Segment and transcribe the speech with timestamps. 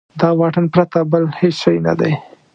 [0.19, 2.13] د واټن پرته بل هېڅ شی نه دی.